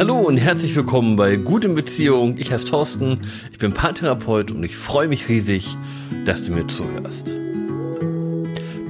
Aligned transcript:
Hallo 0.00 0.16
und 0.16 0.38
herzlich 0.38 0.74
willkommen 0.76 1.16
bei 1.16 1.36
Gut 1.36 1.66
in 1.66 1.74
Beziehung. 1.74 2.36
Ich 2.38 2.50
heiße 2.50 2.64
Thorsten, 2.64 3.20
ich 3.52 3.58
bin 3.58 3.74
Paartherapeut 3.74 4.50
und 4.50 4.64
ich 4.64 4.74
freue 4.74 5.08
mich 5.08 5.28
riesig, 5.28 5.76
dass 6.24 6.42
du 6.42 6.52
mir 6.52 6.66
zuhörst. 6.68 7.34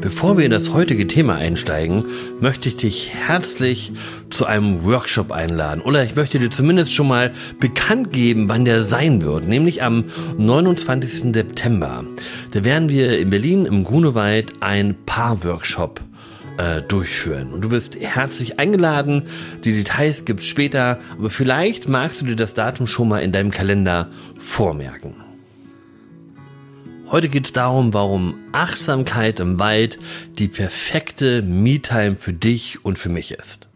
Bevor 0.00 0.38
wir 0.38 0.44
in 0.44 0.52
das 0.52 0.72
heutige 0.72 1.08
Thema 1.08 1.34
einsteigen, 1.34 2.04
möchte 2.38 2.68
ich 2.68 2.76
dich 2.76 3.12
herzlich 3.12 3.92
zu 4.30 4.46
einem 4.46 4.84
Workshop 4.84 5.32
einladen. 5.32 5.80
Oder 5.80 6.04
ich 6.04 6.14
möchte 6.14 6.38
dir 6.38 6.52
zumindest 6.52 6.92
schon 6.92 7.08
mal 7.08 7.32
bekannt 7.58 8.12
geben, 8.12 8.48
wann 8.48 8.64
der 8.64 8.84
sein 8.84 9.20
wird. 9.22 9.48
Nämlich 9.48 9.82
am 9.82 10.04
29. 10.38 11.34
September. 11.34 12.04
Da 12.52 12.62
werden 12.62 12.88
wir 12.88 13.18
in 13.18 13.30
Berlin 13.30 13.66
im 13.66 13.82
Grunewald 13.82 14.52
ein 14.60 14.94
Paar-Workshop 15.06 16.02
äh, 16.60 16.82
durchführen. 16.82 17.52
Und 17.52 17.62
du 17.62 17.70
bist 17.70 17.96
herzlich 17.98 18.60
eingeladen. 18.60 19.22
Die 19.64 19.72
Details 19.72 20.26
gibt's 20.26 20.46
später, 20.46 20.98
aber 21.18 21.30
vielleicht 21.30 21.88
magst 21.88 22.20
du 22.20 22.26
dir 22.26 22.36
das 22.36 22.52
Datum 22.52 22.86
schon 22.86 23.08
mal 23.08 23.20
in 23.20 23.32
deinem 23.32 23.50
Kalender 23.50 24.10
vormerken. 24.38 25.14
Heute 27.10 27.28
geht 27.28 27.46
es 27.46 27.52
darum, 27.52 27.94
warum 27.94 28.34
Achtsamkeit 28.52 29.40
im 29.40 29.58
Wald 29.58 29.98
die 30.38 30.48
perfekte 30.48 31.42
Me-Time 31.42 32.16
für 32.16 32.32
dich 32.32 32.84
und 32.84 32.98
für 32.98 33.08
mich 33.08 33.32
ist. 33.32 33.69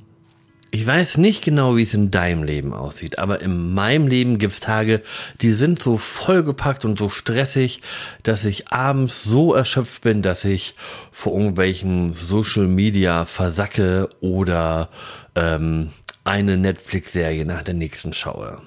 Ich 0.74 0.84
weiß 0.84 1.19
nicht 1.19 1.45
genau, 1.45 1.77
wie 1.77 1.84
es 1.84 1.95
in 1.95 2.10
deinem 2.10 2.42
Leben 2.42 2.73
aussieht, 2.74 3.20
aber 3.20 3.41
in 3.41 3.74
meinem 3.74 4.09
Leben 4.09 4.38
gibt's 4.38 4.59
Tage, 4.59 5.02
die 5.41 5.52
sind 5.52 5.80
so 5.80 5.96
vollgepackt 5.98 6.84
und 6.84 6.98
so 6.98 7.09
stressig, 7.09 7.80
dass 8.24 8.45
ich 8.45 8.73
abends 8.73 9.23
so 9.23 9.55
erschöpft 9.55 10.02
bin, 10.02 10.20
dass 10.20 10.45
ich 10.45 10.74
vor 11.12 11.32
irgendwelchen 11.38 12.12
Social 12.15 12.66
Media 12.66 13.24
versacke 13.24 14.09
oder 14.20 14.88
ähm, 15.37 15.92
eine 16.24 16.56
Netflix-Serie 16.56 17.46
nach 17.46 17.62
der 17.62 17.74
nächsten 17.74 18.12
schaue. 18.12 18.60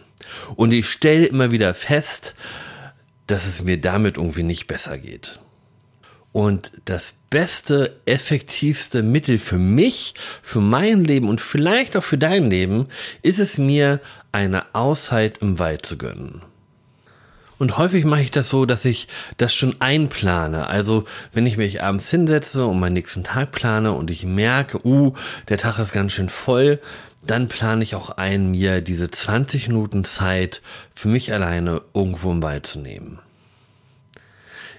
Und 0.56 0.72
ich 0.72 0.88
stelle 0.88 1.26
immer 1.26 1.52
wieder 1.52 1.73
fest, 1.73 2.36
dass 3.28 3.45
es 3.45 3.62
mir 3.64 3.82
damit 3.82 4.16
irgendwie 4.16 4.44
nicht 4.44 4.67
besser 4.67 4.98
geht. 4.98 5.42
Und 6.38 6.72
das 6.86 7.16
beste, 7.32 7.96
effektivste 8.06 9.02
Mittel 9.02 9.40
für 9.40 9.58
mich, 9.58 10.14
für 10.44 10.62
mein 10.62 11.04
Leben 11.04 11.30
und 11.30 11.42
vielleicht 11.42 11.98
auch 11.98 12.04
für 12.04 12.20
dein 12.20 12.52
Leben 12.52 12.90
ist 13.24 13.40
es 13.40 13.58
mir, 13.58 14.00
eine 14.32 14.76
Auszeit 14.76 15.40
im 15.40 15.58
Wald 15.58 15.84
zu 15.84 15.98
gönnen. 15.98 16.44
Und 17.58 17.80
häufig 17.80 18.06
mache 18.06 18.22
ich 18.22 18.30
das 18.30 18.50
so, 18.50 18.68
dass 18.68 18.86
ich 18.86 19.08
das 19.38 19.56
schon 19.56 19.78
einplane. 19.80 20.68
Also 20.68 21.06
wenn 21.34 21.48
ich 21.48 21.58
mich 21.58 21.82
abends 21.82 22.12
hinsetze 22.12 22.68
und 22.68 22.80
meinen 22.80 22.94
nächsten 22.94 23.24
Tag 23.24 23.52
plane 23.52 23.94
und 23.94 24.12
ich 24.12 24.24
merke, 24.24 24.86
uh, 24.86 25.14
der 25.50 25.58
Tag 25.58 25.80
ist 25.80 25.92
ganz 25.92 26.14
schön 26.14 26.30
voll, 26.30 26.80
dann 27.26 27.48
plane 27.48 27.82
ich 27.82 27.96
auch 27.96 28.12
ein, 28.12 28.52
mir 28.52 28.82
diese 28.82 29.10
20 29.10 29.70
Minuten 29.70 30.04
Zeit 30.04 30.62
für 30.94 31.08
mich 31.08 31.34
alleine 31.34 31.82
irgendwo 31.96 32.32
im 32.32 32.44
Wald 32.44 32.68
zu 32.68 32.78
nehmen. 32.78 33.18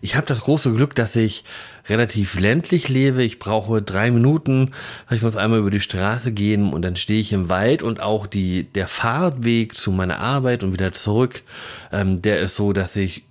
Ich 0.00 0.16
habe 0.16 0.26
das 0.26 0.42
große 0.42 0.72
Glück, 0.72 0.94
dass 0.94 1.16
ich 1.16 1.44
relativ 1.88 2.38
ländlich 2.38 2.88
lebe. 2.88 3.22
Ich 3.22 3.38
brauche 3.38 3.82
drei 3.82 4.10
Minuten. 4.10 4.72
Ich 5.10 5.22
muss 5.22 5.36
einmal 5.36 5.58
über 5.60 5.70
die 5.70 5.80
Straße 5.80 6.32
gehen 6.32 6.72
und 6.72 6.82
dann 6.82 6.96
stehe 6.96 7.20
ich 7.20 7.32
im 7.32 7.48
Wald 7.48 7.82
und 7.82 8.00
auch 8.00 8.26
die, 8.26 8.64
der 8.64 8.88
Fahrtweg 8.88 9.76
zu 9.76 9.90
meiner 9.90 10.20
Arbeit 10.20 10.62
und 10.62 10.72
wieder 10.72 10.92
zurück, 10.92 11.42
ähm, 11.92 12.22
der 12.22 12.40
ist 12.40 12.56
so, 12.56 12.72
dass 12.72 12.96
ich 12.96 13.24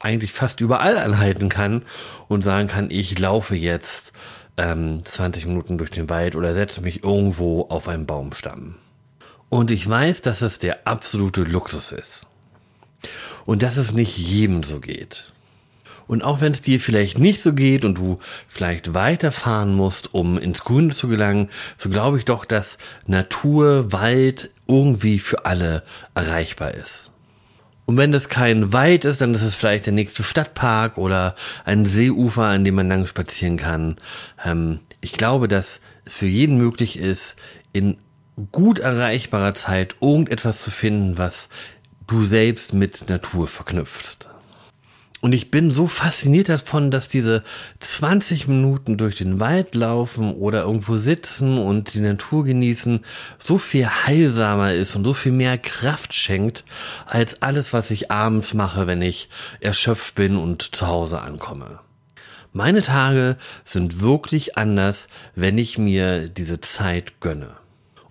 eigentlich 0.00 0.32
fast 0.32 0.60
überall 0.60 0.96
anhalten 0.98 1.48
kann 1.48 1.82
und 2.28 2.42
sagen 2.42 2.68
kann, 2.68 2.90
ich 2.90 3.18
laufe 3.18 3.54
jetzt 3.54 4.12
ähm, 4.56 5.04
20 5.04 5.46
Minuten 5.46 5.78
durch 5.78 5.90
den 5.90 6.08
Wald 6.08 6.36
oder 6.36 6.54
setze 6.54 6.80
mich 6.80 7.04
irgendwo 7.04 7.66
auf 7.68 7.88
einen 7.88 8.06
Baumstamm. 8.06 8.76
Und 9.48 9.70
ich 9.70 9.88
weiß, 9.88 10.22
dass 10.22 10.42
es 10.42 10.58
der 10.58 10.86
absolute 10.86 11.42
Luxus 11.42 11.92
ist. 11.92 12.26
Und 13.46 13.62
dass 13.62 13.76
es 13.76 13.92
nicht 13.92 14.16
jedem 14.16 14.62
so 14.62 14.80
geht. 14.80 15.32
Und 16.10 16.24
auch 16.24 16.40
wenn 16.40 16.50
es 16.50 16.60
dir 16.60 16.80
vielleicht 16.80 17.20
nicht 17.20 17.40
so 17.40 17.52
geht 17.52 17.84
und 17.84 17.94
du 17.94 18.18
vielleicht 18.48 18.94
weiterfahren 18.94 19.76
musst, 19.76 20.12
um 20.12 20.38
ins 20.38 20.64
Grüne 20.64 20.92
zu 20.92 21.06
gelangen, 21.06 21.50
so 21.76 21.88
glaube 21.88 22.18
ich 22.18 22.24
doch, 22.24 22.44
dass 22.44 22.78
Natur, 23.06 23.92
Wald 23.92 24.50
irgendwie 24.66 25.20
für 25.20 25.46
alle 25.46 25.84
erreichbar 26.16 26.74
ist. 26.74 27.12
Und 27.86 27.96
wenn 27.96 28.10
das 28.10 28.28
kein 28.28 28.72
Wald 28.72 29.04
ist, 29.04 29.20
dann 29.20 29.34
ist 29.34 29.42
es 29.42 29.54
vielleicht 29.54 29.86
der 29.86 29.92
nächste 29.92 30.24
Stadtpark 30.24 30.98
oder 30.98 31.36
ein 31.64 31.86
Seeufer, 31.86 32.42
an 32.42 32.64
dem 32.64 32.74
man 32.74 32.88
lang 32.88 33.06
spazieren 33.06 33.56
kann. 33.56 33.94
Ähm, 34.44 34.80
ich 35.00 35.12
glaube, 35.12 35.46
dass 35.46 35.80
es 36.04 36.16
für 36.16 36.26
jeden 36.26 36.58
möglich 36.58 36.98
ist, 36.98 37.36
in 37.72 37.98
gut 38.50 38.80
erreichbarer 38.80 39.54
Zeit 39.54 39.94
irgendetwas 40.00 40.60
zu 40.60 40.72
finden, 40.72 41.18
was 41.18 41.48
du 42.08 42.24
selbst 42.24 42.74
mit 42.74 43.08
Natur 43.08 43.46
verknüpfst. 43.46 44.28
Und 45.22 45.34
ich 45.34 45.50
bin 45.50 45.70
so 45.70 45.86
fasziniert 45.86 46.48
davon, 46.48 46.90
dass 46.90 47.08
diese 47.08 47.42
20 47.80 48.48
Minuten 48.48 48.96
durch 48.96 49.16
den 49.16 49.38
Wald 49.38 49.74
laufen 49.74 50.32
oder 50.34 50.62
irgendwo 50.62 50.96
sitzen 50.96 51.58
und 51.58 51.92
die 51.92 52.00
Natur 52.00 52.44
genießen 52.44 53.00
so 53.38 53.58
viel 53.58 53.86
heilsamer 53.86 54.72
ist 54.72 54.96
und 54.96 55.04
so 55.04 55.12
viel 55.12 55.32
mehr 55.32 55.58
Kraft 55.58 56.14
schenkt 56.14 56.64
als 57.04 57.42
alles, 57.42 57.74
was 57.74 57.90
ich 57.90 58.10
abends 58.10 58.54
mache, 58.54 58.86
wenn 58.86 59.02
ich 59.02 59.28
erschöpft 59.60 60.14
bin 60.14 60.38
und 60.38 60.74
zu 60.74 60.86
Hause 60.86 61.20
ankomme. 61.20 61.80
Meine 62.54 62.82
Tage 62.82 63.36
sind 63.62 64.00
wirklich 64.00 64.56
anders, 64.56 65.06
wenn 65.34 65.58
ich 65.58 65.76
mir 65.76 66.28
diese 66.28 66.62
Zeit 66.62 67.20
gönne. 67.20 67.60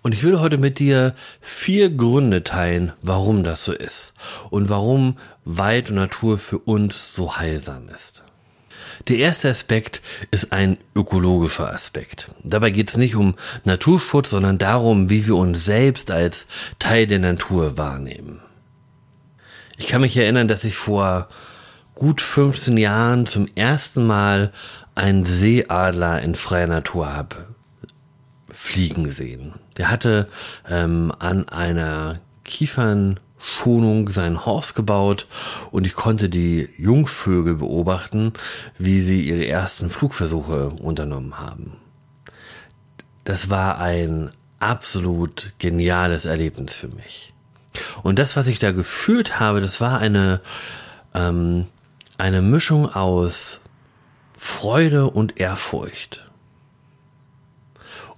Und 0.02 0.14
ich 0.14 0.22
will 0.22 0.40
heute 0.40 0.56
mit 0.56 0.78
dir 0.78 1.14
vier 1.40 1.90
Gründe 1.90 2.42
teilen, 2.42 2.92
warum 3.02 3.44
das 3.44 3.64
so 3.64 3.72
ist 3.72 4.14
und 4.48 4.70
warum 4.70 5.18
Wald 5.58 5.90
und 5.90 5.96
Natur 5.96 6.38
für 6.38 6.58
uns 6.58 7.14
so 7.14 7.36
heilsam 7.36 7.88
ist. 7.88 8.24
Der 9.08 9.18
erste 9.18 9.48
Aspekt 9.48 10.02
ist 10.30 10.52
ein 10.52 10.76
ökologischer 10.94 11.72
Aspekt. 11.72 12.30
Dabei 12.42 12.70
geht 12.70 12.90
es 12.90 12.96
nicht 12.96 13.14
um 13.14 13.34
Naturschutz, 13.64 14.30
sondern 14.30 14.58
darum, 14.58 15.08
wie 15.08 15.26
wir 15.26 15.36
uns 15.36 15.64
selbst 15.64 16.10
als 16.10 16.46
Teil 16.78 17.06
der 17.06 17.18
Natur 17.18 17.78
wahrnehmen. 17.78 18.40
Ich 19.78 19.86
kann 19.86 20.02
mich 20.02 20.16
erinnern, 20.16 20.48
dass 20.48 20.64
ich 20.64 20.76
vor 20.76 21.28
gut 21.94 22.20
15 22.20 22.76
Jahren 22.76 23.26
zum 23.26 23.48
ersten 23.54 24.06
Mal 24.06 24.52
einen 24.94 25.24
Seeadler 25.24 26.20
in 26.20 26.34
freier 26.34 26.66
Natur 26.66 27.14
habe 27.14 27.46
fliegen 28.52 29.10
sehen. 29.10 29.54
Der 29.76 29.90
hatte 29.90 30.28
ähm, 30.68 31.12
an 31.18 31.48
einer 31.48 32.20
Kiefernschonung 33.40 34.10
sein 34.10 34.44
Haus 34.46 34.74
gebaut 34.74 35.26
und 35.70 35.86
ich 35.86 35.94
konnte 35.94 36.28
die 36.28 36.68
Jungvögel 36.76 37.56
beobachten, 37.56 38.32
wie 38.78 39.00
sie 39.00 39.22
ihre 39.22 39.46
ersten 39.46 39.90
Flugversuche 39.90 40.68
unternommen 40.68 41.38
haben. 41.38 41.76
Das 43.24 43.50
war 43.50 43.78
ein 43.78 44.30
absolut 44.58 45.52
geniales 45.58 46.24
Erlebnis 46.24 46.74
für 46.74 46.88
mich. 46.88 47.32
Und 48.02 48.18
das, 48.18 48.36
was 48.36 48.46
ich 48.46 48.58
da 48.58 48.72
gefühlt 48.72 49.40
habe, 49.40 49.60
das 49.60 49.80
war 49.80 49.98
eine, 49.98 50.40
ähm, 51.14 51.66
eine 52.18 52.42
Mischung 52.42 52.92
aus 52.92 53.60
Freude 54.36 55.10
und 55.10 55.38
Ehrfurcht. 55.38 56.29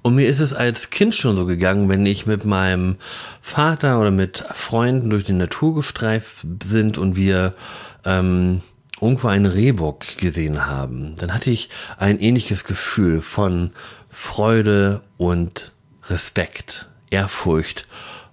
Und 0.02 0.16
mir 0.16 0.28
ist 0.28 0.40
es 0.40 0.52
als 0.52 0.90
Kind 0.90 1.14
schon 1.14 1.36
so 1.36 1.46
gegangen, 1.46 1.88
wenn 1.88 2.04
ich 2.04 2.26
mit 2.26 2.44
meinem 2.44 2.96
Vater 3.40 4.00
oder 4.00 4.10
mit 4.10 4.44
Freunden 4.52 5.10
durch 5.10 5.24
die 5.24 5.32
Natur 5.32 5.76
gestreift 5.76 6.44
sind 6.64 6.98
und 6.98 7.14
wir 7.14 7.54
ähm, 8.04 8.62
irgendwo 9.00 9.28
einen 9.28 9.46
Rehbock 9.46 10.18
gesehen 10.18 10.66
haben, 10.66 11.14
dann 11.16 11.32
hatte 11.32 11.50
ich 11.50 11.70
ein 11.98 12.18
ähnliches 12.18 12.64
Gefühl 12.64 13.20
von 13.20 13.70
Freude 14.10 15.02
und 15.18 15.72
Respekt, 16.08 16.88
Ehrfurcht 17.10 17.86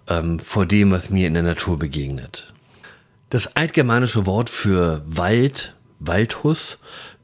ähm, 0.07 0.39
vor 0.39 0.65
dem, 0.65 0.91
was 0.91 1.09
mir 1.09 1.27
in 1.27 1.35
der 1.35 1.43
Natur 1.43 1.77
begegnet. 1.77 2.53
Das 3.29 3.55
altgermanische 3.55 4.25
Wort 4.25 4.49
für 4.49 5.03
Wald, 5.05 5.75
Waldhus, 5.99 6.79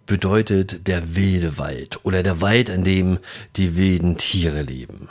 bedeutet 0.05 0.87
der 0.87 1.15
wilde 1.15 1.57
Wald 1.57 1.99
oder 2.03 2.23
der 2.23 2.41
Wald, 2.41 2.69
an 2.69 2.83
dem 2.83 3.19
die 3.55 3.75
wilden 3.75 4.17
Tiere 4.17 4.61
leben. 4.61 5.09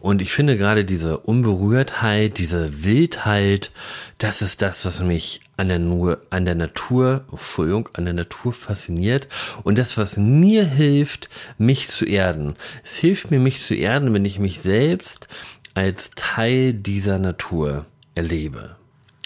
Und 0.00 0.22
ich 0.22 0.32
finde 0.32 0.56
gerade 0.56 0.84
diese 0.84 1.18
Unberührtheit, 1.18 2.38
diese 2.38 2.84
Wildheit, 2.84 3.70
das 4.16 4.40
ist 4.40 4.62
das, 4.62 4.84
was 4.86 5.00
mich 5.00 5.42
an 5.58 5.68
der, 5.68 6.18
an 6.30 6.44
der 6.46 6.54
Natur, 6.54 7.24
Entschuldigung, 7.30 7.88
an 7.92 8.06
der 8.06 8.14
Natur 8.14 8.54
fasziniert 8.54 9.28
und 9.62 9.78
das, 9.78 9.98
was 9.98 10.16
mir 10.16 10.64
hilft, 10.64 11.28
mich 11.58 11.88
zu 11.88 12.06
erden. 12.06 12.56
Es 12.82 12.96
hilft 12.96 13.30
mir, 13.30 13.38
mich 13.38 13.62
zu 13.62 13.74
erden, 13.74 14.14
wenn 14.14 14.24
ich 14.24 14.38
mich 14.38 14.60
selbst 14.60 15.28
als 15.74 16.10
Teil 16.16 16.72
dieser 16.72 17.18
Natur 17.18 17.84
erlebe. 18.14 18.76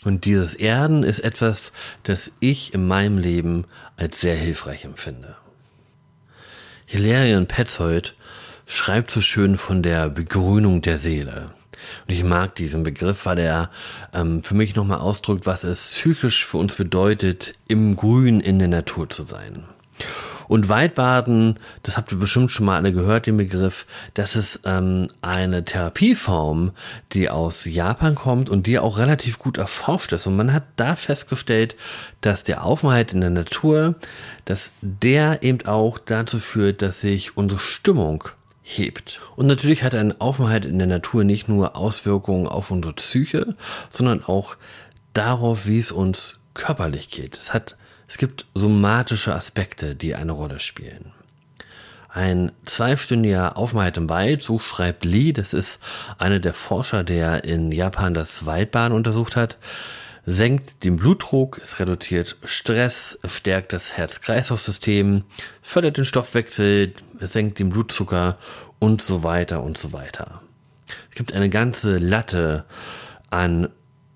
Und 0.04 0.24
dieses 0.24 0.54
Erden 0.54 1.02
ist 1.02 1.20
etwas, 1.20 1.72
das 2.02 2.30
ich 2.40 2.74
in 2.74 2.86
meinem 2.86 3.18
Leben 3.18 3.64
als 3.96 4.20
sehr 4.20 4.36
hilfreich 4.36 4.84
empfinde. 4.84 5.36
Hilarion 6.86 7.46
Petzold 7.46 8.14
schreibt 8.66 9.10
so 9.10 9.20
schön 9.20 9.56
von 9.58 9.82
der 9.82 10.10
Begrünung 10.10 10.82
der 10.82 10.98
Seele. 10.98 11.50
Und 12.06 12.14
ich 12.14 12.24
mag 12.24 12.54
diesen 12.54 12.82
Begriff, 12.82 13.26
weil 13.26 13.38
er 13.38 13.70
ähm, 14.12 14.42
für 14.42 14.54
mich 14.54 14.74
nochmal 14.74 14.98
ausdrückt, 14.98 15.46
was 15.46 15.64
es 15.64 15.80
psychisch 15.80 16.44
für 16.44 16.58
uns 16.58 16.76
bedeutet, 16.76 17.54
im 17.68 17.96
Grün 17.96 18.40
in 18.40 18.58
der 18.58 18.68
Natur 18.68 19.08
zu 19.10 19.24
sein. 19.24 19.64
Und 20.48 20.68
Weitbaden, 20.68 21.58
das 21.82 21.96
habt 21.96 22.12
ihr 22.12 22.18
bestimmt 22.18 22.50
schon 22.50 22.66
mal 22.66 22.76
alle 22.76 22.92
gehört, 22.92 23.26
den 23.26 23.36
Begriff, 23.36 23.86
das 24.14 24.36
ist 24.36 24.60
ähm, 24.64 25.08
eine 25.22 25.64
Therapieform, 25.64 26.72
die 27.12 27.30
aus 27.30 27.64
Japan 27.64 28.14
kommt 28.14 28.50
und 28.50 28.66
die 28.66 28.78
auch 28.78 28.98
relativ 28.98 29.38
gut 29.38 29.58
erforscht 29.58 30.12
ist. 30.12 30.26
Und 30.26 30.36
man 30.36 30.52
hat 30.52 30.64
da 30.76 30.96
festgestellt, 30.96 31.76
dass 32.20 32.44
der 32.44 32.64
Aufenthalt 32.64 33.12
in 33.12 33.20
der 33.20 33.30
Natur, 33.30 33.94
dass 34.44 34.72
der 34.80 35.42
eben 35.42 35.66
auch 35.66 35.98
dazu 35.98 36.38
führt, 36.38 36.82
dass 36.82 37.00
sich 37.00 37.36
unsere 37.36 37.60
Stimmung 37.60 38.24
hebt. 38.62 39.20
Und 39.36 39.46
natürlich 39.46 39.82
hat 39.84 39.94
ein 39.94 40.20
Aufenthalt 40.20 40.64
in 40.64 40.78
der 40.78 40.86
Natur 40.86 41.22
nicht 41.22 41.48
nur 41.48 41.76
Auswirkungen 41.76 42.46
auf 42.46 42.70
unsere 42.70 42.94
Psyche, 42.94 43.54
sondern 43.90 44.24
auch 44.24 44.56
darauf, 45.12 45.66
wie 45.66 45.78
es 45.78 45.92
uns 45.92 46.38
körperlich 46.54 47.10
geht. 47.10 47.38
Es 47.38 47.52
hat, 47.52 47.76
es 48.08 48.18
gibt 48.18 48.46
somatische 48.54 49.34
Aspekte, 49.34 49.94
die 49.94 50.14
eine 50.14 50.32
Rolle 50.32 50.60
spielen. 50.60 51.12
Ein 52.08 52.52
zweistündiger 52.64 53.56
Aufenthalt 53.56 53.96
im 53.96 54.08
Wald, 54.08 54.40
so 54.40 54.60
schreibt 54.60 55.04
Lee, 55.04 55.32
das 55.32 55.52
ist 55.52 55.80
einer 56.16 56.38
der 56.38 56.54
Forscher, 56.54 57.02
der 57.02 57.42
in 57.42 57.72
Japan 57.72 58.14
das 58.14 58.46
Waldbahn 58.46 58.92
untersucht 58.92 59.34
hat, 59.34 59.58
senkt 60.24 60.84
den 60.84 60.96
Blutdruck, 60.96 61.60
es 61.62 61.80
reduziert 61.80 62.36
Stress, 62.44 63.18
es 63.22 63.32
stärkt 63.32 63.72
das 63.72 63.94
Herz-Kreislauf-System, 63.96 65.24
fördert 65.60 65.96
den 65.96 66.04
Stoffwechsel, 66.04 66.94
es 67.18 67.32
senkt 67.32 67.58
den 67.58 67.70
Blutzucker 67.70 68.38
und 68.78 69.02
so 69.02 69.22
weiter 69.22 69.62
und 69.62 69.76
so 69.76 69.92
weiter. 69.92 70.40
Es 71.10 71.16
gibt 71.16 71.32
eine 71.32 71.50
ganze 71.50 71.98
Latte 71.98 72.64
an 73.30 73.68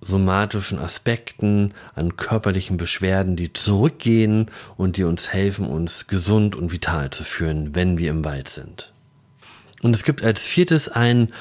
somatischen 0.08 0.78
Aspekten, 0.78 1.74
an 1.94 2.16
körperlichen 2.16 2.76
Beschwerden, 2.76 3.36
die 3.36 3.52
zurückgehen 3.52 4.50
und 4.76 4.96
die 4.96 5.04
uns 5.04 5.32
helfen, 5.32 5.66
uns 5.66 6.06
gesund 6.06 6.56
und 6.56 6.72
vital 6.72 7.10
zu 7.10 7.24
fühlen, 7.24 7.74
wenn 7.74 7.98
wir 7.98 8.10
im 8.10 8.24
Wald 8.24 8.48
sind. 8.48 8.92
Und 9.82 9.94
es 9.94 10.02
gibt 10.02 10.24
als 10.24 10.46
viertes 10.46 10.88
ein 10.88 11.32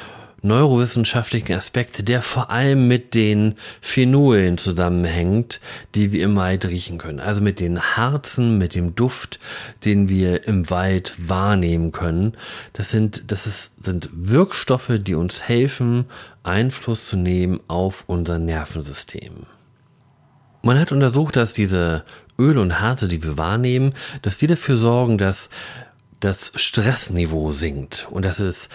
neurowissenschaftlichen 0.41 1.55
Aspekt, 1.55 2.07
der 2.07 2.21
vor 2.21 2.51
allem 2.51 2.87
mit 2.87 3.13
den 3.13 3.55
Phenolen 3.81 4.57
zusammenhängt, 4.57 5.59
die 5.95 6.11
wir 6.11 6.23
im 6.23 6.35
Wald 6.35 6.67
riechen 6.67 6.97
können. 6.97 7.19
Also 7.19 7.41
mit 7.41 7.59
den 7.59 7.81
Harzen, 7.81 8.57
mit 8.57 8.75
dem 8.75 8.95
Duft, 8.95 9.39
den 9.83 10.09
wir 10.09 10.47
im 10.47 10.69
Wald 10.69 11.15
wahrnehmen 11.17 11.91
können. 11.91 12.33
Das 12.73 12.91
sind, 12.91 13.31
das 13.31 13.47
ist, 13.47 13.71
sind 13.81 14.09
Wirkstoffe, 14.13 14.91
die 14.99 15.15
uns 15.15 15.43
helfen, 15.43 16.05
Einfluss 16.43 17.05
zu 17.05 17.17
nehmen 17.17 17.59
auf 17.67 18.03
unser 18.07 18.39
Nervensystem. 18.39 19.47
Man 20.61 20.79
hat 20.79 20.91
untersucht, 20.91 21.35
dass 21.35 21.53
diese 21.53 22.03
Öle 22.37 22.61
und 22.61 22.79
Harze, 22.79 23.07
die 23.07 23.23
wir 23.23 23.37
wahrnehmen, 23.37 23.93
dass 24.21 24.37
die 24.37 24.47
dafür 24.47 24.77
sorgen, 24.77 25.17
dass 25.17 25.49
das 26.19 26.51
Stressniveau 26.55 27.51
sinkt 27.51 28.07
und 28.09 28.25
dass 28.25 28.39
es 28.39 28.69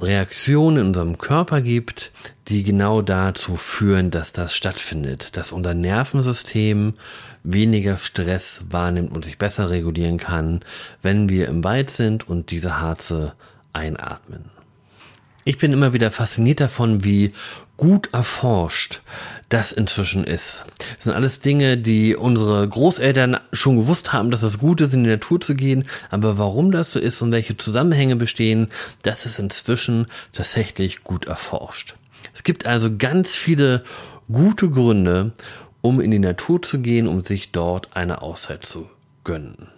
Reaktionen 0.00 0.78
in 0.78 0.86
unserem 0.88 1.18
Körper 1.18 1.62
gibt, 1.62 2.12
die 2.48 2.62
genau 2.62 3.00
dazu 3.00 3.56
führen, 3.56 4.10
dass 4.10 4.32
das 4.32 4.54
stattfindet, 4.54 5.36
dass 5.36 5.52
unser 5.52 5.74
Nervensystem 5.74 6.94
weniger 7.42 7.96
Stress 7.96 8.60
wahrnimmt 8.68 9.16
und 9.16 9.24
sich 9.24 9.38
besser 9.38 9.70
regulieren 9.70 10.18
kann, 10.18 10.60
wenn 11.02 11.28
wir 11.28 11.48
im 11.48 11.64
Wald 11.64 11.90
sind 11.90 12.28
und 12.28 12.50
diese 12.50 12.80
Harze 12.80 13.34
einatmen. 13.72 14.55
Ich 15.48 15.58
bin 15.58 15.72
immer 15.72 15.92
wieder 15.92 16.10
fasziniert 16.10 16.58
davon, 16.58 17.04
wie 17.04 17.32
gut 17.76 18.08
erforscht 18.12 19.00
das 19.48 19.70
inzwischen 19.70 20.24
ist. 20.24 20.64
Das 20.96 21.04
sind 21.04 21.12
alles 21.12 21.38
Dinge, 21.38 21.78
die 21.78 22.16
unsere 22.16 22.68
Großeltern 22.68 23.38
schon 23.52 23.76
gewusst 23.76 24.12
haben, 24.12 24.32
dass 24.32 24.42
es 24.42 24.58
gut 24.58 24.80
ist, 24.80 24.92
in 24.92 25.04
die 25.04 25.10
Natur 25.10 25.40
zu 25.40 25.54
gehen. 25.54 25.84
Aber 26.10 26.36
warum 26.36 26.72
das 26.72 26.92
so 26.92 26.98
ist 26.98 27.22
und 27.22 27.30
welche 27.30 27.56
Zusammenhänge 27.56 28.16
bestehen, 28.16 28.70
das 29.04 29.24
ist 29.24 29.38
inzwischen 29.38 30.08
tatsächlich 30.32 31.04
gut 31.04 31.26
erforscht. 31.26 31.94
Es 32.34 32.42
gibt 32.42 32.66
also 32.66 32.96
ganz 32.98 33.36
viele 33.36 33.84
gute 34.26 34.68
Gründe, 34.68 35.30
um 35.80 36.00
in 36.00 36.10
die 36.10 36.18
Natur 36.18 36.60
zu 36.60 36.80
gehen, 36.80 37.06
um 37.06 37.22
sich 37.22 37.52
dort 37.52 37.94
eine 37.94 38.20
Auszeit 38.20 38.66
zu 38.66 38.90
gönnen. 39.22 39.68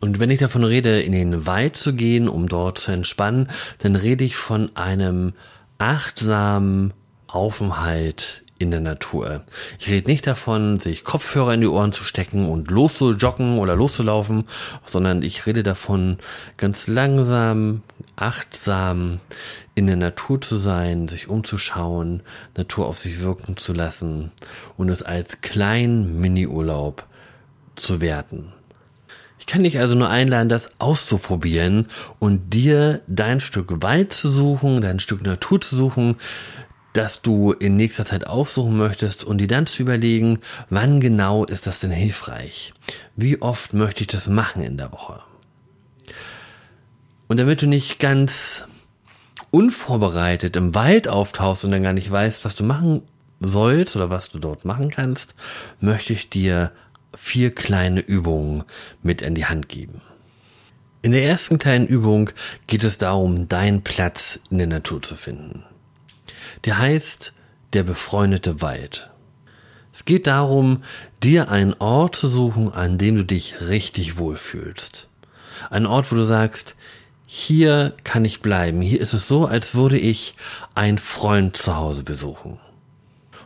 Und 0.00 0.20
wenn 0.20 0.30
ich 0.30 0.40
davon 0.40 0.64
rede, 0.64 1.00
in 1.00 1.12
den 1.12 1.46
Wald 1.46 1.76
zu 1.76 1.94
gehen, 1.94 2.28
um 2.28 2.48
dort 2.48 2.78
zu 2.78 2.92
entspannen, 2.92 3.48
dann 3.78 3.96
rede 3.96 4.24
ich 4.24 4.36
von 4.36 4.74
einem 4.76 5.32
achtsamen 5.78 6.92
Aufenthalt 7.26 8.44
in 8.58 8.70
der 8.70 8.80
Natur. 8.80 9.44
Ich 9.78 9.88
rede 9.88 10.10
nicht 10.10 10.26
davon, 10.26 10.80
sich 10.80 11.04
Kopfhörer 11.04 11.54
in 11.54 11.60
die 11.60 11.68
Ohren 11.68 11.92
zu 11.92 12.02
stecken 12.02 12.48
und 12.48 12.70
loszujoggen 12.70 13.58
oder 13.58 13.76
loszulaufen, 13.76 14.44
sondern 14.84 15.22
ich 15.22 15.46
rede 15.46 15.62
davon, 15.62 16.18
ganz 16.56 16.88
langsam, 16.88 17.82
achtsam 18.16 19.20
in 19.74 19.86
der 19.86 19.96
Natur 19.96 20.40
zu 20.40 20.56
sein, 20.56 21.06
sich 21.06 21.28
umzuschauen, 21.28 22.22
Natur 22.56 22.86
auf 22.86 22.98
sich 22.98 23.20
wirken 23.20 23.56
zu 23.56 23.72
lassen 23.72 24.32
und 24.76 24.88
es 24.88 25.04
als 25.04 25.40
kleinen 25.40 26.20
Mini-Urlaub 26.20 27.06
zu 27.76 28.00
werten. 28.00 28.52
Ich 29.38 29.46
kann 29.46 29.62
dich 29.62 29.78
also 29.78 29.94
nur 29.94 30.10
einladen, 30.10 30.48
das 30.48 30.70
auszuprobieren 30.78 31.88
und 32.18 32.52
dir 32.54 33.00
dein 33.06 33.40
Stück 33.40 33.82
Wald 33.82 34.12
zu 34.12 34.28
suchen, 34.28 34.80
dein 34.80 35.00
Stück 35.00 35.22
Natur 35.22 35.60
zu 35.60 35.76
suchen, 35.76 36.16
das 36.92 37.22
du 37.22 37.52
in 37.52 37.76
nächster 37.76 38.04
Zeit 38.04 38.26
aufsuchen 38.26 38.76
möchtest 38.76 39.24
und 39.24 39.38
dir 39.38 39.46
dann 39.46 39.66
zu 39.66 39.82
überlegen, 39.82 40.40
wann 40.70 41.00
genau 41.00 41.44
ist 41.44 41.66
das 41.66 41.80
denn 41.80 41.90
hilfreich? 41.90 42.74
Wie 43.14 43.40
oft 43.40 43.72
möchte 43.74 44.00
ich 44.02 44.08
das 44.08 44.28
machen 44.28 44.64
in 44.64 44.76
der 44.76 44.90
Woche? 44.92 45.20
Und 47.28 47.38
damit 47.38 47.62
du 47.62 47.66
nicht 47.66 47.98
ganz 47.98 48.64
unvorbereitet 49.50 50.56
im 50.56 50.74
Wald 50.74 51.08
auftauchst 51.08 51.64
und 51.64 51.70
dann 51.70 51.82
gar 51.82 51.92
nicht 51.92 52.10
weißt, 52.10 52.44
was 52.44 52.54
du 52.54 52.64
machen 52.64 53.02
sollst 53.40 53.94
oder 53.96 54.10
was 54.10 54.30
du 54.30 54.38
dort 54.38 54.64
machen 54.64 54.90
kannst, 54.90 55.34
möchte 55.80 56.12
ich 56.12 56.28
dir 56.30 56.72
vier 57.14 57.54
kleine 57.54 58.00
Übungen 58.00 58.64
mit 59.02 59.22
in 59.22 59.34
die 59.34 59.46
Hand 59.46 59.68
geben. 59.68 60.00
In 61.00 61.12
der 61.12 61.24
ersten 61.24 61.58
kleinen 61.58 61.86
Übung 61.86 62.30
geht 62.66 62.84
es 62.84 62.98
darum, 62.98 63.48
deinen 63.48 63.82
Platz 63.82 64.40
in 64.50 64.58
der 64.58 64.66
Natur 64.66 65.02
zu 65.02 65.14
finden. 65.14 65.64
Der 66.64 66.78
heißt 66.78 67.32
der 67.72 67.84
befreundete 67.84 68.60
Wald. 68.60 69.10
Es 69.92 70.04
geht 70.04 70.26
darum, 70.26 70.82
dir 71.22 71.50
einen 71.50 71.74
Ort 71.74 72.16
zu 72.16 72.28
suchen, 72.28 72.72
an 72.72 72.98
dem 72.98 73.16
du 73.16 73.24
dich 73.24 73.60
richtig 73.68 74.18
wohlfühlst. 74.18 75.08
Ein 75.70 75.86
Ort, 75.86 76.12
wo 76.12 76.16
du 76.16 76.24
sagst, 76.24 76.76
hier 77.26 77.94
kann 78.04 78.24
ich 78.24 78.40
bleiben. 78.40 78.80
Hier 78.80 79.00
ist 79.00 79.12
es 79.12 79.28
so, 79.28 79.46
als 79.46 79.74
würde 79.74 79.98
ich 79.98 80.34
einen 80.74 80.98
Freund 80.98 81.56
zu 81.56 81.76
Hause 81.76 82.02
besuchen. 82.02 82.58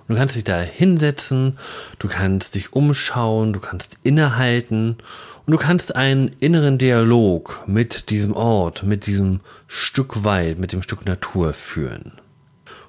Du 0.09 0.15
kannst 0.15 0.37
dich 0.37 0.45
da 0.45 0.61
hinsetzen, 0.61 1.59
du 1.99 2.09
kannst 2.09 2.55
dich 2.55 2.73
umschauen, 2.73 3.53
du 3.53 3.61
kannst 3.61 3.97
innehalten 4.03 4.99
und 5.47 5.53
du 5.53 5.59
kannst 5.59 5.97
einen 5.97 6.29
inneren 6.41 6.79
Dialog 6.79 7.63
mit 7.67 8.11
diesem 8.11 8.35
Ort, 8.35 8.83
mit 8.83 9.07
diesem 9.07 9.41
Stück 9.67 10.25
Wald, 10.25 10.59
mit 10.59 10.73
dem 10.73 10.83
Stück 10.83 11.07
Natur 11.07 11.53
führen. 11.53 12.13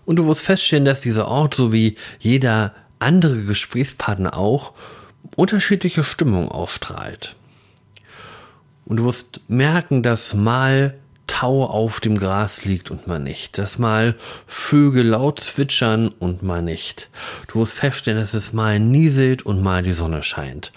Und 0.06 0.18
du 0.18 0.28
wirst 0.28 0.42
feststellen, 0.42 0.86
dass 0.86 1.02
dieser 1.02 1.28
Ort 1.28 1.56
sowie 1.56 1.96
jeder 2.20 2.74
andere 3.00 3.42
Gesprächspartner 3.44 4.38
auch 4.38 4.74
unterschiedliche 5.36 6.04
Stimmung 6.04 6.50
ausstrahlt. 6.50 7.36
Und 8.86 8.98
du 8.98 9.06
wirst 9.06 9.42
merken, 9.48 10.04
dass 10.04 10.34
mal 10.34 10.96
Tau 11.28 11.66
auf 11.66 12.00
dem 12.00 12.18
Gras 12.18 12.66
liegt 12.66 12.92
und 12.92 13.08
mal 13.08 13.20
nicht, 13.20 13.58
dass 13.58 13.80
mal 13.80 14.16
Vögel 14.46 15.08
laut 15.08 15.40
zwitschern 15.40 16.10
und 16.10 16.44
mal 16.44 16.62
nicht. 16.62 17.10
Du 17.48 17.60
wirst 17.60 17.74
feststellen, 17.74 18.20
dass 18.20 18.34
es 18.34 18.54
mal 18.54 18.80
nieselt 18.80 19.46
und 19.46 19.62
mal 19.62 19.84
die 19.84 19.94
Sonne 19.94 20.22
scheint. 20.24 20.74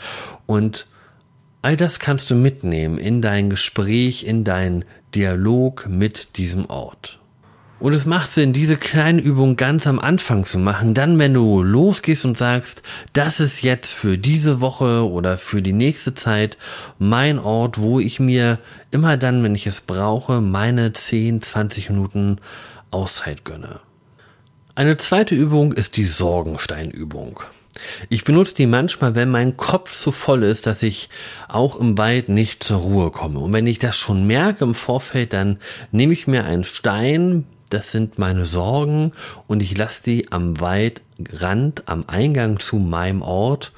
Und 0.46 0.86
all 1.62 1.76
das 1.76 1.98
kannst 1.98 2.30
du 2.30 2.34
mitnehmen 2.34 2.98
in 2.98 3.22
dein 3.22 3.50
Gespräch, 3.50 4.24
in 4.24 4.44
deinen 4.44 4.84
Dialog 5.14 5.86
mit 5.88 6.36
diesem 6.36 6.70
Ort. 6.70 7.18
Und 7.78 7.92
es 7.92 8.06
macht 8.06 8.32
Sinn, 8.32 8.54
diese 8.54 8.78
kleine 8.78 9.20
Übung 9.20 9.56
ganz 9.56 9.86
am 9.86 9.98
Anfang 9.98 10.46
zu 10.46 10.58
machen. 10.58 10.94
Dann, 10.94 11.18
wenn 11.18 11.34
du 11.34 11.62
losgehst 11.62 12.24
und 12.24 12.38
sagst, 12.38 12.82
das 13.12 13.38
ist 13.38 13.62
jetzt 13.62 13.92
für 13.92 14.16
diese 14.16 14.62
Woche 14.62 15.06
oder 15.06 15.36
für 15.36 15.60
die 15.60 15.74
nächste 15.74 16.14
Zeit 16.14 16.56
mein 16.98 17.38
Ort, 17.38 17.78
wo 17.78 18.00
ich 18.00 18.18
mir 18.18 18.58
immer 18.92 19.18
dann, 19.18 19.42
wenn 19.42 19.54
ich 19.54 19.66
es 19.66 19.82
brauche, 19.82 20.40
meine 20.40 20.94
10, 20.94 21.42
20 21.42 21.90
Minuten 21.90 22.38
Auszeit 22.90 23.44
gönne. 23.44 23.80
Eine 24.74 24.96
zweite 24.96 25.34
Übung 25.34 25.74
ist 25.74 25.98
die 25.98 26.06
Sorgensteinübung. 26.06 27.40
Ich 28.08 28.24
benutze 28.24 28.54
die 28.54 28.66
manchmal, 28.66 29.14
wenn 29.14 29.30
mein 29.30 29.58
Kopf 29.58 29.92
so 29.92 30.12
voll 30.12 30.44
ist, 30.44 30.66
dass 30.66 30.82
ich 30.82 31.10
auch 31.46 31.78
im 31.78 31.98
Wald 31.98 32.30
nicht 32.30 32.64
zur 32.64 32.78
Ruhe 32.78 33.10
komme. 33.10 33.40
Und 33.40 33.52
wenn 33.52 33.66
ich 33.66 33.78
das 33.78 33.96
schon 33.96 34.26
merke 34.26 34.64
im 34.64 34.74
Vorfeld, 34.74 35.34
dann 35.34 35.58
nehme 35.92 36.14
ich 36.14 36.26
mir 36.26 36.44
einen 36.44 36.64
Stein, 36.64 37.44
das 37.70 37.92
sind 37.92 38.18
meine 38.18 38.46
Sorgen 38.46 39.12
und 39.46 39.62
ich 39.62 39.76
lasse 39.76 40.02
die 40.02 40.32
am 40.32 40.60
Waldrand, 40.60 41.82
am 41.86 42.04
Eingang 42.06 42.58
zu 42.58 42.76
meinem 42.76 43.22
Ort 43.22 43.72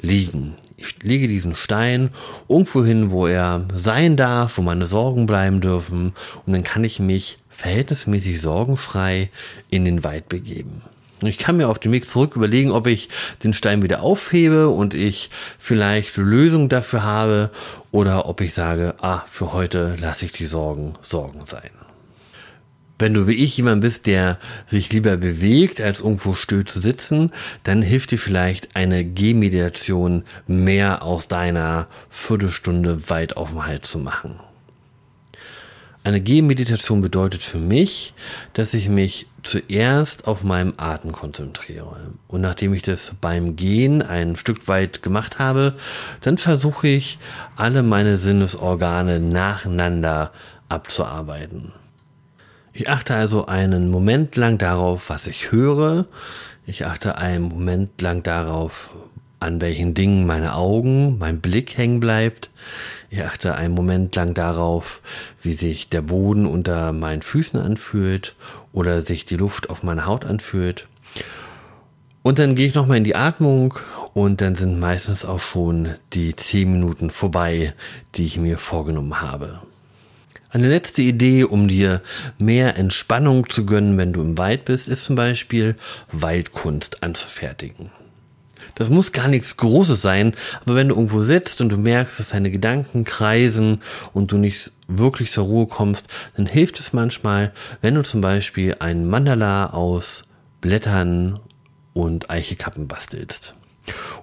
liegen. 0.00 0.54
Ich 0.76 1.02
lege 1.02 1.26
diesen 1.26 1.56
Stein 1.56 2.10
irgendwo 2.48 2.84
hin, 2.84 3.10
wo 3.10 3.26
er 3.26 3.66
sein 3.74 4.16
darf, 4.16 4.58
wo 4.58 4.62
meine 4.62 4.86
Sorgen 4.86 5.26
bleiben 5.26 5.60
dürfen 5.60 6.12
und 6.46 6.52
dann 6.52 6.62
kann 6.62 6.84
ich 6.84 7.00
mich 7.00 7.38
verhältnismäßig 7.50 8.40
sorgenfrei 8.40 9.30
in 9.70 9.84
den 9.84 10.04
Wald 10.04 10.28
begeben. 10.28 10.82
Ich 11.22 11.38
kann 11.38 11.56
mir 11.56 11.68
auf 11.68 11.80
dem 11.80 11.90
Weg 11.90 12.04
zurück 12.04 12.36
überlegen, 12.36 12.70
ob 12.70 12.86
ich 12.86 13.08
den 13.42 13.52
Stein 13.52 13.82
wieder 13.82 14.02
aufhebe 14.02 14.68
und 14.68 14.94
ich 14.94 15.30
vielleicht 15.58 16.16
Lösung 16.16 16.68
dafür 16.68 17.02
habe 17.02 17.50
oder 17.90 18.28
ob 18.28 18.40
ich 18.40 18.54
sage, 18.54 18.94
ah, 19.00 19.24
für 19.28 19.52
heute 19.52 19.96
lasse 20.00 20.26
ich 20.26 20.32
die 20.32 20.44
Sorgen 20.44 20.94
Sorgen 21.00 21.44
sein. 21.44 21.70
Wenn 22.98 23.14
du 23.14 23.28
wie 23.28 23.44
ich 23.44 23.56
jemand 23.56 23.80
bist, 23.80 24.06
der 24.06 24.38
sich 24.66 24.92
lieber 24.92 25.16
bewegt, 25.16 25.80
als 25.80 26.00
irgendwo 26.00 26.34
still 26.34 26.64
zu 26.64 26.80
sitzen, 26.80 27.30
dann 27.62 27.80
hilft 27.80 28.10
dir 28.10 28.18
vielleicht 28.18 28.74
eine 28.74 29.04
Gehmeditation 29.04 30.24
mehr 30.48 31.02
aus 31.04 31.28
deiner 31.28 31.86
Viertelstunde 32.10 33.08
weit 33.08 33.36
auf 33.36 33.50
dem 33.50 33.66
Halt 33.66 33.86
zu 33.86 33.98
machen. 33.98 34.40
Eine 36.02 36.20
Gehmeditation 36.20 37.02
bedeutet 37.02 37.42
für 37.42 37.58
mich, 37.58 38.14
dass 38.52 38.72
ich 38.74 38.88
mich 38.88 39.26
zuerst 39.42 40.26
auf 40.26 40.42
meinem 40.42 40.74
Atem 40.76 41.12
konzentriere. 41.12 42.14
Und 42.28 42.40
nachdem 42.40 42.72
ich 42.72 42.82
das 42.82 43.12
beim 43.20 43.56
Gehen 43.56 44.02
ein 44.02 44.36
Stück 44.36 44.68
weit 44.68 45.02
gemacht 45.02 45.38
habe, 45.38 45.74
dann 46.20 46.38
versuche 46.38 46.88
ich, 46.88 47.18
alle 47.56 47.82
meine 47.82 48.16
Sinnesorgane 48.16 49.20
nacheinander 49.20 50.32
abzuarbeiten. 50.68 51.72
Ich 52.78 52.88
achte 52.88 53.16
also 53.16 53.46
einen 53.46 53.90
Moment 53.90 54.36
lang 54.36 54.56
darauf, 54.56 55.10
was 55.10 55.26
ich 55.26 55.50
höre. 55.50 56.06
Ich 56.64 56.86
achte 56.86 57.18
einen 57.18 57.42
Moment 57.42 58.00
lang 58.00 58.22
darauf, 58.22 58.94
an 59.40 59.60
welchen 59.60 59.94
Dingen 59.94 60.28
meine 60.28 60.54
Augen, 60.54 61.18
mein 61.18 61.40
Blick 61.40 61.76
hängen 61.76 61.98
bleibt. 61.98 62.50
Ich 63.10 63.20
achte 63.24 63.56
einen 63.56 63.74
Moment 63.74 64.14
lang 64.14 64.32
darauf, 64.32 65.02
wie 65.42 65.54
sich 65.54 65.88
der 65.88 66.02
Boden 66.02 66.46
unter 66.46 66.92
meinen 66.92 67.22
Füßen 67.22 67.58
anfühlt 67.58 68.36
oder 68.72 69.02
sich 69.02 69.24
die 69.24 69.38
Luft 69.38 69.70
auf 69.70 69.82
meiner 69.82 70.06
Haut 70.06 70.24
anfühlt. 70.24 70.86
Und 72.22 72.38
dann 72.38 72.54
gehe 72.54 72.68
ich 72.68 72.76
nochmal 72.76 72.98
in 72.98 73.04
die 73.04 73.16
Atmung 73.16 73.74
und 74.14 74.40
dann 74.40 74.54
sind 74.54 74.78
meistens 74.78 75.24
auch 75.24 75.40
schon 75.40 75.94
die 76.12 76.36
zehn 76.36 76.70
Minuten 76.70 77.10
vorbei, 77.10 77.74
die 78.14 78.26
ich 78.26 78.38
mir 78.38 78.56
vorgenommen 78.56 79.20
habe. 79.20 79.62
Eine 80.50 80.68
letzte 80.68 81.02
Idee, 81.02 81.44
um 81.44 81.68
dir 81.68 82.00
mehr 82.38 82.78
Entspannung 82.78 83.50
zu 83.50 83.66
gönnen, 83.66 83.98
wenn 83.98 84.14
du 84.14 84.22
im 84.22 84.38
Wald 84.38 84.64
bist, 84.64 84.88
ist 84.88 85.04
zum 85.04 85.14
Beispiel 85.14 85.76
Waldkunst 86.10 87.02
anzufertigen. 87.02 87.90
Das 88.74 88.88
muss 88.88 89.12
gar 89.12 89.28
nichts 89.28 89.56
Großes 89.56 90.00
sein, 90.00 90.34
aber 90.60 90.76
wenn 90.76 90.88
du 90.88 90.94
irgendwo 90.94 91.22
sitzt 91.22 91.60
und 91.60 91.68
du 91.68 91.76
merkst, 91.76 92.18
dass 92.18 92.30
deine 92.30 92.50
Gedanken 92.50 93.04
kreisen 93.04 93.82
und 94.14 94.32
du 94.32 94.38
nicht 94.38 94.72
wirklich 94.86 95.32
zur 95.32 95.44
Ruhe 95.44 95.66
kommst, 95.66 96.06
dann 96.36 96.46
hilft 96.46 96.80
es 96.80 96.92
manchmal, 96.92 97.52
wenn 97.82 97.94
du 97.94 98.02
zum 98.02 98.20
Beispiel 98.20 98.76
ein 98.78 99.06
Mandala 99.06 99.70
aus 99.70 100.24
Blättern 100.60 101.40
und 101.92 102.30
Eichekappen 102.30 102.88
bastelst. 102.88 103.54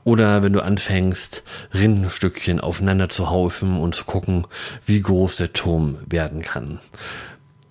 Oder 0.03 0.43
wenn 0.43 0.53
du 0.53 0.61
anfängst, 0.61 1.43
Rindenstückchen 1.73 2.59
aufeinander 2.59 3.09
zu 3.09 3.29
haufen 3.29 3.77
und 3.79 3.95
zu 3.95 4.05
gucken, 4.05 4.45
wie 4.85 5.01
groß 5.01 5.35
der 5.35 5.53
Turm 5.53 5.97
werden 6.07 6.41
kann. 6.41 6.79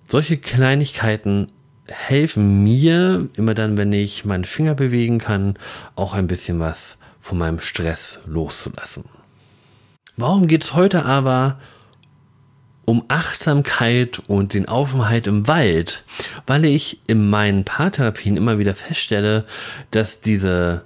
Solche 0.07 0.37
Kleinigkeiten 0.37 1.51
helfen 1.87 2.63
mir 2.63 3.27
immer 3.35 3.53
dann, 3.53 3.77
wenn 3.77 3.93
ich 3.93 4.25
meine 4.25 4.45
Finger 4.45 4.73
bewegen 4.73 5.19
kann, 5.19 5.57
auch 5.95 6.13
ein 6.13 6.27
bisschen 6.27 6.59
was 6.59 6.97
von 7.21 7.37
meinem 7.37 7.59
Stress 7.59 8.19
loszulassen. 8.25 9.05
Warum 10.17 10.47
geht's 10.47 10.73
heute 10.73 11.05
aber 11.05 11.59
um 12.85 13.03
Achtsamkeit 13.07 14.21
und 14.27 14.53
den 14.53 14.67
Aufenthalt 14.67 15.27
im 15.27 15.47
Wald? 15.47 16.03
Weil 16.47 16.65
ich 16.65 17.01
in 17.07 17.29
meinen 17.29 17.65
Paartherapien 17.65 18.37
immer 18.37 18.59
wieder 18.59 18.73
feststelle, 18.73 19.45
dass 19.91 20.21
diese 20.21 20.85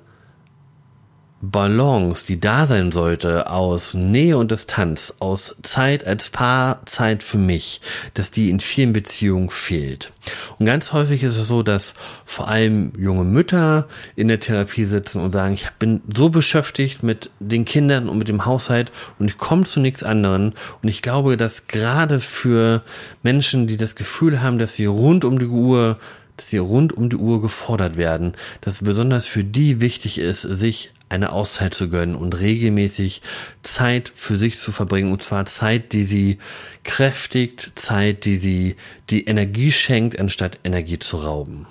Balance, 1.41 2.25
die 2.25 2.39
da 2.39 2.67
sein 2.67 2.91
sollte, 2.91 3.50
aus 3.50 3.93
Nähe 3.93 4.38
und 4.38 4.51
Distanz, 4.51 5.13
aus 5.19 5.55
Zeit 5.63 6.05
als 6.05 6.29
Paar, 6.29 6.86
Zeit 6.86 7.24
für 7.24 7.38
mich, 7.38 7.79
dass 8.13 8.29
die 8.29 8.50
in 8.50 8.60
vielen 8.60 8.91
Beziehungen 8.91 9.50
fehlt. 9.50 10.12
Und 10.58 10.65
ganz 10.65 10.91
häufig 10.91 11.24
ist 11.24 11.38
es 11.38 11.48
so, 11.48 11.63
dass 11.63 11.96
vor 12.25 12.50
allem 12.50 12.91
junge 12.98 13.24
Mütter 13.24 13.88
in 14.17 14.27
der 14.27 14.41
Therapie 14.41 14.84
sitzen 14.84 15.22
und 15.22 15.31
sagen, 15.31 15.53
ich 15.53 15.69
bin 15.79 16.01
so 16.13 16.29
beschäftigt 16.29 17.03
mit 17.03 17.29
den 17.39 17.63
Kindern 17.63 18.10
und 18.10 18.17
mit 18.17 18.27
dem 18.27 18.46
Haushalt 18.46 18.91
und 19.17 19.29
ich 19.29 19.38
komme 19.38 19.63
zu 19.63 19.79
nichts 19.79 20.03
anderem. 20.03 20.53
Und 20.81 20.89
ich 20.89 21.01
glaube, 21.01 21.38
dass 21.38 21.67
gerade 21.67 22.19
für 22.19 22.84
Menschen, 23.24 23.67
die 23.67 23.77
das 23.77 23.96
Gefühl 23.96 24.41
haben, 24.41 24.60
dass 24.60 24.75
sie 24.75 24.88
rund 24.88 25.24
um 25.24 25.39
die 25.39 25.48
Uhr 25.48 25.98
dass 26.36 26.51
sie 26.51 26.58
rund 26.58 26.93
um 26.93 27.10
die 27.10 27.17
Uhr 27.17 27.41
gefordert 27.41 27.98
werden, 27.98 28.34
dass 28.62 28.81
besonders 28.81 29.27
für 29.27 29.43
die 29.43 29.81
wichtig 29.81 30.19
ist, 30.19 30.43
sich 30.43 30.93
eine 31.09 31.31
Auszeit 31.31 31.73
zu 31.73 31.89
gönnen 31.89 32.15
und 32.15 32.39
regelmäßig 32.39 33.21
Zeit 33.63 34.11
für 34.15 34.37
sich 34.37 34.57
zu 34.57 34.71
verbringen. 34.71 35.11
Und 35.11 35.23
zwar 35.23 35.45
Zeit, 35.45 35.91
die 35.93 36.03
sie 36.03 36.37
kräftigt, 36.83 37.71
Zeit, 37.75 38.25
die 38.25 38.37
sie 38.37 38.75
die 39.09 39.25
Energie 39.25 39.71
schenkt, 39.71 40.19
anstatt 40.19 40.59
Energie 40.63 40.99
zu 40.99 41.17
rauben. 41.17 41.65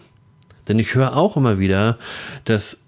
Denn 0.66 0.78
ich 0.78 0.95
höre 0.95 1.16
auch 1.16 1.37
immer 1.37 1.59
wieder, 1.59 1.99
dass 2.45 2.78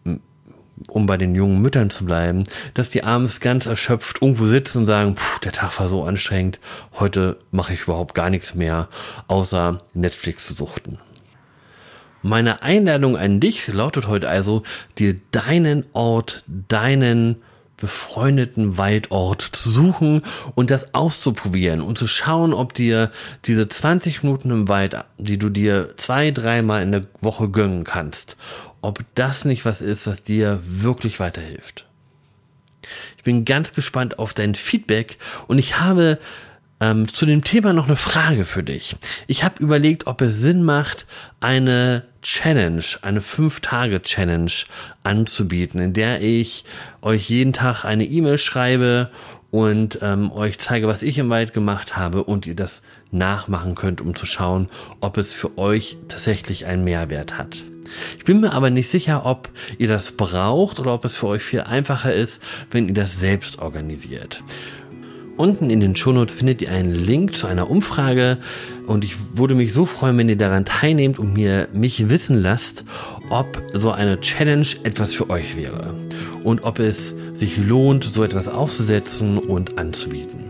um 0.88 1.06
bei 1.06 1.16
den 1.16 1.34
jungen 1.34 1.60
Müttern 1.60 1.90
zu 1.90 2.04
bleiben, 2.04 2.44
dass 2.74 2.90
die 2.90 3.04
abends 3.04 3.40
ganz 3.40 3.66
erschöpft 3.66 4.22
irgendwo 4.22 4.46
sitzen 4.46 4.78
und 4.78 4.86
sagen, 4.86 5.16
der 5.44 5.52
Tag 5.52 5.78
war 5.78 5.88
so 5.88 6.04
anstrengend, 6.04 6.58
heute 6.98 7.38
mache 7.50 7.74
ich 7.74 7.82
überhaupt 7.82 8.14
gar 8.14 8.30
nichts 8.30 8.54
mehr, 8.54 8.88
außer 9.28 9.82
Netflix 9.94 10.46
zu 10.46 10.54
suchten. 10.54 10.98
Meine 12.22 12.62
Einladung 12.62 13.16
an 13.16 13.40
dich 13.40 13.68
lautet 13.68 14.06
heute 14.06 14.28
also, 14.28 14.62
dir 14.98 15.16
deinen 15.30 15.84
Ort, 15.92 16.44
deinen 16.46 17.36
befreundeten 17.78 18.76
Waldort 18.76 19.40
zu 19.42 19.70
suchen 19.70 20.22
und 20.54 20.70
das 20.70 20.94
auszuprobieren 20.94 21.80
und 21.80 21.96
zu 21.96 22.06
schauen, 22.06 22.52
ob 22.52 22.74
dir 22.74 23.10
diese 23.46 23.68
20 23.68 24.22
Minuten 24.22 24.50
im 24.50 24.68
Wald, 24.68 24.96
die 25.16 25.38
du 25.38 25.48
dir 25.48 25.94
zwei, 25.96 26.30
dreimal 26.30 26.82
in 26.82 26.92
der 26.92 27.06
Woche 27.22 27.48
gönnen 27.48 27.84
kannst, 27.84 28.36
ob 28.82 29.02
das 29.14 29.46
nicht 29.46 29.64
was 29.64 29.80
ist, 29.80 30.06
was 30.06 30.22
dir 30.22 30.60
wirklich 30.64 31.20
weiterhilft. 31.20 31.86
Ich 33.16 33.24
bin 33.24 33.44
ganz 33.44 33.72
gespannt 33.72 34.18
auf 34.18 34.34
dein 34.34 34.54
Feedback 34.54 35.18
und 35.46 35.58
ich 35.58 35.78
habe 35.78 36.18
ähm, 36.80 37.06
zu 37.08 37.26
dem 37.26 37.44
Thema 37.44 37.72
noch 37.72 37.86
eine 37.86 37.96
Frage 37.96 38.44
für 38.44 38.62
dich. 38.62 38.96
Ich 39.26 39.44
habe 39.44 39.62
überlegt, 39.62 40.06
ob 40.06 40.20
es 40.22 40.38
Sinn 40.38 40.62
macht, 40.62 41.06
eine 41.40 42.04
Challenge, 42.22 42.82
eine 43.02 43.20
5-Tage-Challenge 43.20 44.52
anzubieten, 45.02 45.80
in 45.80 45.92
der 45.92 46.22
ich 46.22 46.64
euch 47.02 47.28
jeden 47.28 47.52
Tag 47.52 47.84
eine 47.84 48.04
E-Mail 48.04 48.38
schreibe 48.38 49.10
und 49.50 49.98
ähm, 50.02 50.30
euch 50.32 50.58
zeige, 50.58 50.86
was 50.86 51.02
ich 51.02 51.18
im 51.18 51.28
Wald 51.28 51.52
gemacht 51.52 51.96
habe 51.96 52.24
und 52.24 52.46
ihr 52.46 52.56
das 52.56 52.82
nachmachen 53.10 53.74
könnt, 53.74 54.00
um 54.00 54.14
zu 54.14 54.26
schauen, 54.26 54.68
ob 55.00 55.18
es 55.18 55.32
für 55.32 55.58
euch 55.58 55.96
tatsächlich 56.08 56.66
einen 56.66 56.84
Mehrwert 56.84 57.36
hat. 57.36 57.64
Ich 58.18 58.24
bin 58.24 58.40
mir 58.40 58.52
aber 58.52 58.70
nicht 58.70 58.88
sicher, 58.88 59.26
ob 59.26 59.48
ihr 59.78 59.88
das 59.88 60.12
braucht 60.12 60.78
oder 60.78 60.94
ob 60.94 61.04
es 61.04 61.16
für 61.16 61.26
euch 61.26 61.42
viel 61.42 61.62
einfacher 61.62 62.14
ist, 62.14 62.40
wenn 62.70 62.86
ihr 62.86 62.94
das 62.94 63.18
selbst 63.18 63.58
organisiert. 63.58 64.44
Unten 65.36 65.70
in 65.70 65.80
den 65.80 65.96
Shownotes 65.96 66.34
findet 66.34 66.60
ihr 66.62 66.70
einen 66.70 66.94
Link 66.94 67.34
zu 67.34 67.46
einer 67.46 67.70
Umfrage 67.70 68.38
und 68.86 69.04
ich 69.04 69.14
würde 69.34 69.54
mich 69.54 69.72
so 69.72 69.86
freuen, 69.86 70.18
wenn 70.18 70.28
ihr 70.28 70.36
daran 70.36 70.64
teilnehmt 70.64 71.18
und 71.18 71.32
mir 71.32 71.68
mich 71.72 72.10
wissen 72.10 72.40
lasst, 72.40 72.84
ob 73.30 73.62
so 73.72 73.90
eine 73.90 74.20
Challenge 74.20 74.66
etwas 74.82 75.14
für 75.14 75.30
euch 75.30 75.56
wäre 75.56 75.94
und 76.44 76.64
ob 76.64 76.78
es 76.78 77.14
sich 77.32 77.56
lohnt, 77.56 78.04
so 78.04 78.22
etwas 78.22 78.48
auszusetzen 78.48 79.38
und 79.38 79.78
anzubieten. 79.78 80.40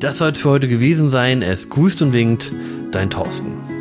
Das 0.00 0.18
soll 0.18 0.32
es 0.32 0.40
für 0.40 0.50
heute 0.50 0.68
gewesen 0.68 1.10
sein. 1.10 1.42
Es 1.42 1.70
grüßt 1.70 2.02
und 2.02 2.12
winkt, 2.12 2.52
dein 2.92 3.10
Thorsten. 3.10 3.75